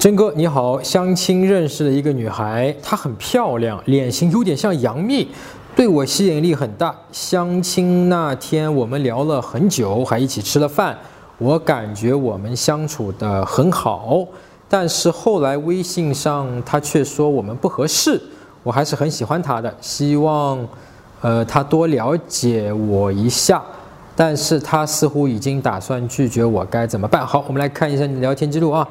[0.00, 5.28] 真哥你好，相亲认识了一个女孩，她很漂亮，脸型有点像杨幂，
[5.76, 6.94] 对我吸引力很大。
[7.12, 10.96] 相亲那天我们聊了很久，还一起吃了饭，
[11.36, 14.26] 我感觉我们相处的很好。
[14.70, 18.18] 但是后来微信上她却说我们不合适，
[18.62, 20.66] 我还是很喜欢她的，希望，
[21.20, 23.62] 呃，她多了解我一下。
[24.16, 27.26] 但是她似乎已经打算拒绝我，该怎么办？
[27.26, 28.88] 好，我们来看一下你聊天记录啊。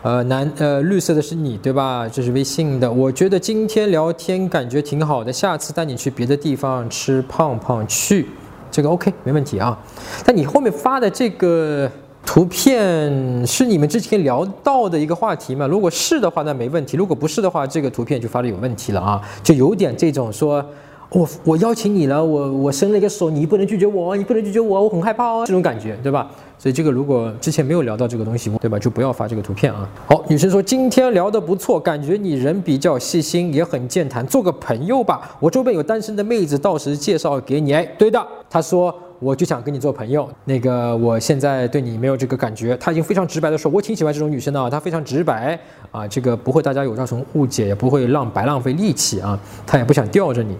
[0.00, 2.08] 呃，蓝呃绿色的是你对吧？
[2.08, 2.90] 这是微信的。
[2.90, 8.28] 我觉得今天聊天感觉挺好的，下次带你去别的地方吃胖胖去，
[8.70, 9.76] 这个 OK 没问题啊。
[10.24, 11.90] 但你后面发的这个
[12.24, 15.66] 图片是你们之前聊到的一个话题吗？
[15.66, 20.64] 如果是的话，那没问题；如果不是的话，这个图片就发的有问题了啊，就有点这种说。
[21.10, 26.30] 我我邀请你了，我我伸了一个手，你不能拒绝我，你不能拒绝我，我很害怕哦，这种感觉，对吧？
[26.58, 28.78] 所以这个如果之前没有聊到这个东西，对吧？
[28.78, 29.88] 就不要发这个图片啊。
[30.06, 35.36] 好，女生说今天聊得不错，感觉你人比较细心，也很健谈，做个朋友吧。
[35.40, 37.72] 我周边有单身的妹子，到时介绍给你。
[37.72, 40.28] 哎，对的，她说我就想跟你做朋友。
[40.44, 42.76] 那个我现在对你没有这个感觉。
[42.76, 45.58] 她已经非常直白的说，我挺喜欢这种女生的啊，她非常直白
[45.90, 50.56] 啊，这个不会大家有造成误解，也不会浪白浪费力气啊，她也不想吊着你。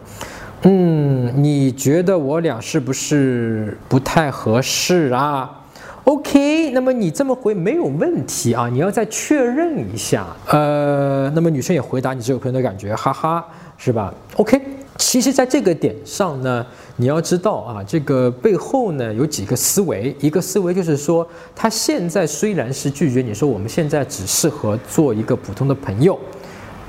[0.63, 5.49] 嗯，你觉得我俩是不是不太合适啊
[6.03, 10.27] ？OK，那么你这么回没有问题啊，你要再确认一下。
[10.47, 14.61] 呃，那么女生也回答你这个朋友的感觉，哈哈，是吧？OK，
[15.09, 26.19] 其实在这个点上呢，你要知道啊，这个背后呢有几个思维，一个思维就是说，他现在虽然是拒绝你说我们现在只适合做一个普通的朋友，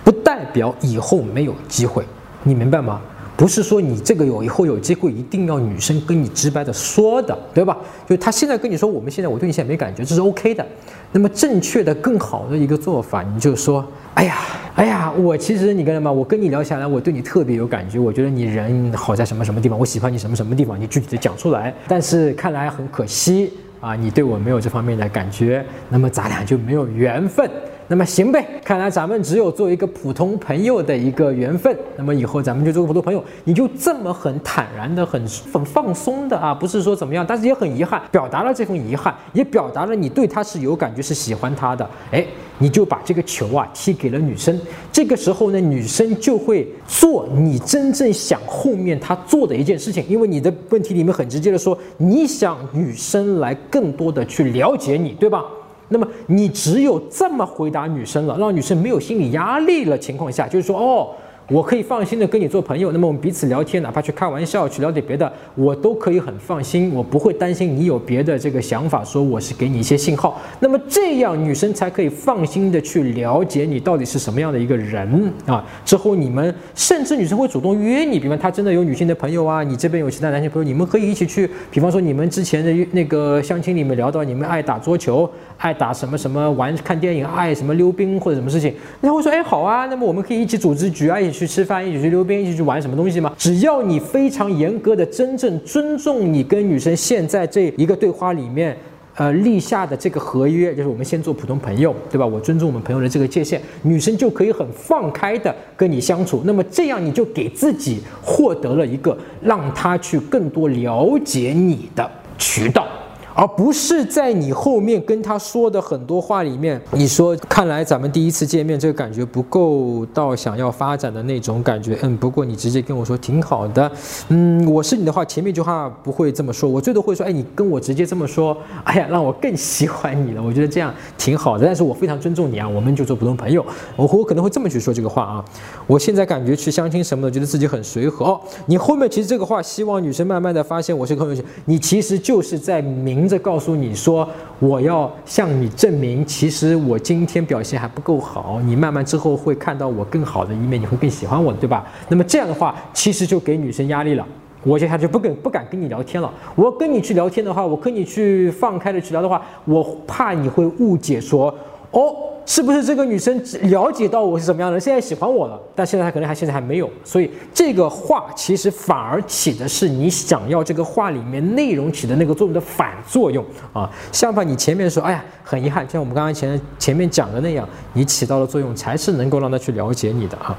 [0.04, 2.04] 不代表以后没有机会，
[2.44, 3.00] 你明白吗？
[3.40, 7.78] 不是说你这个有以后有机会一定要女生跟你直白的说的，对吧？
[8.06, 10.66] 就是他现在跟你说，我们现在我对你现在没感觉，这是 OK 的。
[11.14, 14.40] 那么正确的、更好的一个做法，你就说，哎呀，
[14.76, 16.12] 哎呀，我其实你干什么？
[16.12, 21.74] 我跟你聊下来，我对你特别有感觉，我觉得你人好在什么什么地方，我喜欢你什么什么地方，你具体的讲出来。
[21.88, 27.50] 但是看来很可惜啊，你对我没有这方面的感觉，那么咱俩就没有缘分。
[27.92, 31.76] 那么行呗，看来咱们只有做一个普通朋友的一个缘分。
[31.98, 35.20] 那么以后咱们就做个普通朋友，你就这么很坦然的、很
[35.52, 41.90] 很放松的啊，不是说怎么样，但是也很遗憾，表达了这份遗憾，也表达了你对他是有感觉、是喜欢他的。
[42.12, 42.24] 哎，
[42.60, 44.56] 你就把这个球啊踢给了女生。
[44.92, 55.44] 这个时候呢，女生就会做你真正想后面她做的一件事情，因为你的问题里面很直接的说，你想女生来更多的去了解你，对吧？
[55.90, 61.10] 那么你只有这么回答女生了，让女生没有心理压力了情况下，就是说哦。
[61.50, 75.66] 我可以放心的跟你做朋友，那么我们彼此聊天，哪怕去开玩笑，去聊点别的，我都可以很放心，我不会担心你有别的这个想法，说我是给你一些信号，那么这样女生才可以放心的去了解你到底是什么样的一个人啊。
[75.84, 85.28] 之后你们甚至女生会主动约你，比方她真的有女性的朋友啊，你这边有其他男性朋友，你们可以一起去，比方说你们之前的那个相亲里面聊到你们爱打桌球，
[85.58, 88.72] 爱打什么什么玩看电影，爱什么溜冰或者什么事情，
[89.02, 91.39] 然后说哎好啊，那么我们可以一起组织局啊，一起。
[91.40, 93.34] 去吃饭，一起去溜冰，一起去玩什么东西吗？
[93.38, 98.76] 只要你非常严格的、真正尊重你跟女生现在这一个对话里面，
[99.16, 102.26] 呃立下的这个合约，就是我们先做普通朋友，对吧？
[102.26, 106.42] 我尊重我们朋友的这个界限，女生就可以很放开的跟你相处。
[106.46, 112.86] 那么这样你就给自己获得了一个让她去更多了解你的渠道。
[113.34, 123.90] 而不是在你后面跟他说的很多话里面，你说看来咱们第一次见面这个感觉不够到想要发展的那种感觉，嗯，不过你直接跟我说挺好的，
[124.28, 135.46] 嗯，我是你的话，前面一句话不会这么说，我最多会说，哎，你跟我直接这么说，哎呀，让我更喜欢你了，我觉得这样挺好的，但是我非常尊重你啊，我们就做普通朋友，我我可能会这么去说这个话啊，
[135.88, 138.26] 我现在感觉去相亲什么的，觉得自己很随和。
[138.26, 143.29] 哦，你后面其实这个话，希望女生慢慢的发现我是个很你其实就是在明。
[143.30, 148.60] 在告诉你说，我要向你证明，其实我今天表现还不够好。
[148.66, 151.86] 你慢慢之后会看到我更好的一面，你会更喜欢我，对吧？
[152.08, 154.28] 那么这样的话，其实就给女生压力了。
[154.64, 156.30] 我接下来就不跟不敢跟你聊天了。
[156.56, 161.54] 我跟你去聊天的话，我跟你去放开的去聊的话，我怕你会误解说，
[161.92, 162.16] 哦。
[162.50, 165.62] 是不是这个女生了解到我是怎么样的，现在喜欢我了？
[165.76, 173.88] 但现在她可能还现在还没有，所以这个话其实反而起的是你想要这个话里面内容起的那个作用的反作用啊。
[174.12, 180.58] 相反，你前面说，哎呀，很遗憾，就像我们刚刚前前面讲的那样，你起到的作用才是能够让她去了解你的啊。